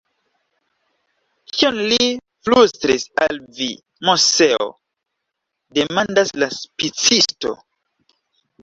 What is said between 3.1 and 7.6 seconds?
al vi, Moseo? demandas la spicisto.